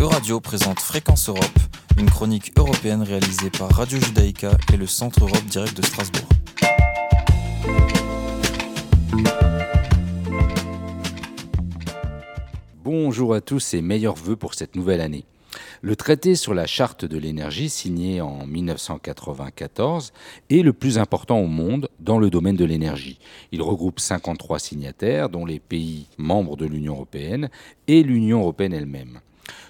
[0.00, 1.58] Euradio présente Fréquence Europe,
[1.98, 6.26] une chronique européenne réalisée par Radio Judaïka et le Centre Europe Direct de Strasbourg.
[12.82, 15.26] Bonjour à tous et meilleurs voeux pour cette nouvelle année.
[15.82, 20.14] Le traité sur la charte de l'énergie signé en 1994
[20.48, 23.18] est le plus important au monde dans le domaine de l'énergie.
[23.52, 27.50] Il regroupe 53 signataires, dont les pays membres de l'Union européenne
[27.86, 29.20] et l'Union européenne elle-même.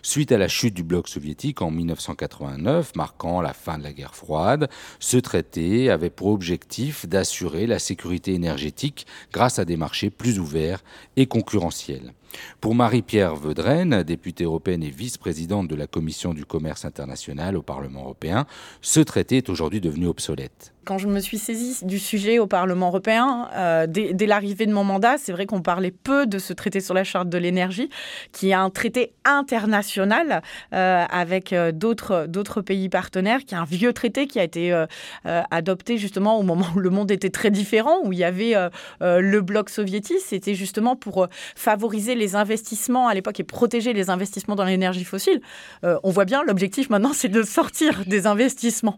[0.03, 4.15] Suite à la chute du bloc soviétique en 1989, marquant la fin de la guerre
[4.15, 10.39] froide, ce traité avait pour objectif d'assurer la sécurité énergétique grâce à des marchés plus
[10.39, 10.83] ouverts
[11.17, 12.13] et concurrentiels.
[12.61, 18.03] Pour Marie-Pierre Vedrenne, députée européenne et vice-présidente de la Commission du commerce international au Parlement
[18.03, 18.47] européen,
[18.81, 20.73] ce traité est aujourd'hui devenu obsolète.
[20.87, 24.83] Quand je me suis saisie du sujet au Parlement européen, euh, dès, l'arrivée de mon
[24.83, 27.91] mandat, c'est vrai qu'on parlait peu de ce traité sur la charte de l'énergie,
[28.33, 30.43] qui est un traité international
[30.73, 34.85] euh, avec euh, d'autres, pays partenaires, qui est un vieux traité qui a été
[35.25, 38.55] adopté justement au moment où le monde était très différent, où il y avait
[39.01, 40.19] le bloc soviétique.
[40.25, 45.41] C'était justement pour favoriser les investissements à l'époque et protéger les investissements dans l'énergie fossile.
[45.83, 48.97] on voit bien, l'objectif maintenant, c'est de sortir des investissements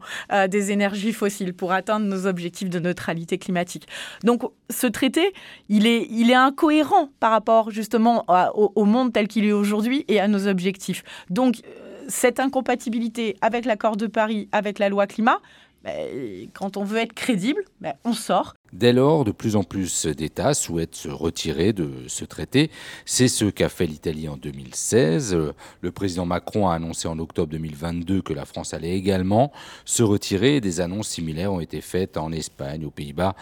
[0.49, 3.87] des énergies fossiles pour atteindre nos objectifs de neutralité climatique.
[4.25, 5.33] Donc ce traité,
[5.69, 10.21] il est, il est incohérent par rapport justement au, monde tel qu'il est aujourd'hui et
[10.21, 11.03] à nos objectifs.
[11.31, 15.41] Donc euh, cette incompatibilité avec l'accord de Paris, avec la loi climat,
[16.55, 18.55] quand on veut être crédible, ben, on sort.
[18.73, 22.71] Dès lors, de plus en plus d'États souhaitent se retirer de ce traité.
[23.05, 25.37] C'est ce qu'a fait l'Italie en 2016.
[25.81, 29.53] Le président Macron a annoncé en octobre 2022 que la France allait également
[29.85, 30.61] se retirer.
[30.61, 33.35] Des annonces similaires ont été faites en Espagne, aux Pays-Bas,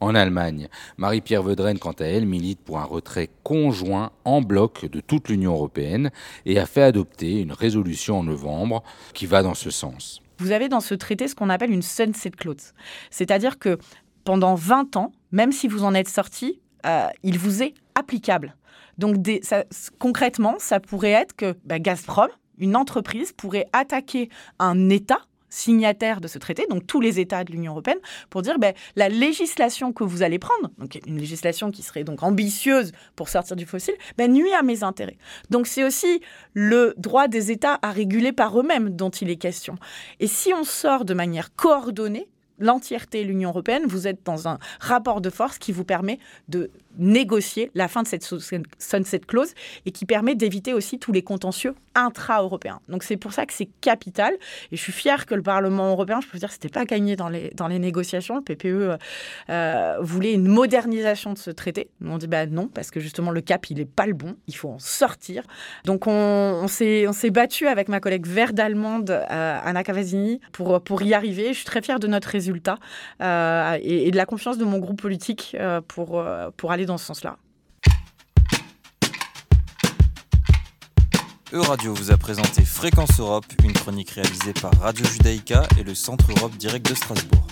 [0.00, 0.68] en Allemagne.
[0.96, 5.52] Marie-Pierre Vedrenne, quant à elle, milite pour un retrait conjoint en bloc de toute l'Union
[5.52, 6.10] européenne
[6.46, 8.82] et a fait adopter une résolution en novembre
[9.12, 12.30] qui va dans ce sens vous avez dans ce traité ce qu'on appelle une sunset
[12.30, 12.72] clause.
[13.10, 13.78] C'est-à-dire que
[14.24, 18.54] pendant 20 ans, même si vous en êtes sorti, euh, il vous est applicable.
[18.98, 19.16] Donc
[19.98, 22.28] concrètement, ça pourrait être que bah, Gazprom,
[22.58, 24.28] une entreprise, pourrait attaquer
[24.58, 27.98] un État signataires de ce traité, donc tous les États de l'Union européenne,
[28.30, 32.22] pour dire ben, la législation que vous allez prendre, donc une législation qui serait donc
[32.22, 35.18] ambitieuse pour sortir du fossile, ben, nuit à mes intérêts.
[35.50, 36.20] Donc c'est aussi
[36.54, 39.76] le droit des États à réguler par eux-mêmes dont il est question.
[40.20, 42.28] Et si on sort de manière coordonnée,
[42.58, 46.70] l'entièreté de l'Union européenne, vous êtes dans un rapport de force qui vous permet de
[46.96, 49.54] négocier la fin de cette sunset clause
[49.86, 52.80] et qui permet d'éviter aussi tous les contentieux intra-européens.
[52.88, 54.34] Donc c'est pour ça que c'est capital
[54.72, 57.28] et je suis fière que le Parlement européen, je peux dire, c'était pas gagné dans
[57.28, 58.36] les, dans les négociations.
[58.36, 58.96] Le PPE euh,
[59.50, 61.90] euh, voulait une modernisation de ce traité.
[62.00, 64.36] Nous on dit bah non parce que justement le cap il est pas le bon,
[64.46, 65.44] il faut en sortir.
[65.84, 70.80] Donc on, s'est on s'est battu avec ma collègue verte allemande euh, Anna Cavazzini pour
[70.82, 71.48] pour y arriver.
[71.48, 72.78] Je suis très fière de notre résultat
[73.20, 75.56] et, et, de la confiance de mon groupe politique
[75.88, 76.24] pour
[76.56, 77.36] pour aller dans ce sens-là.
[81.52, 86.26] Euradio vous a présenté Fréquence Europe, une chronique réalisée par Radio Judaïka et le Centre
[86.36, 87.46] Europe Direct de Strasbourg.